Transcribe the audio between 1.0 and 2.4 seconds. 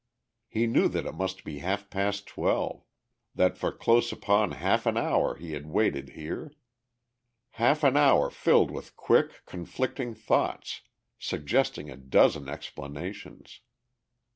it must be half past